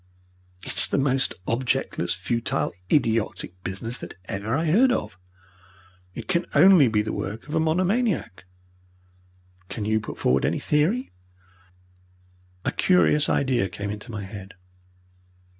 [0.65, 5.19] "It is the most objectless, futile, idiotic business that ever I heard of.
[6.15, 8.45] It can only be the work of a monomaniac."
[9.69, 11.11] "Can you put forward any theory?"
[12.65, 14.55] A curious idea came into my head.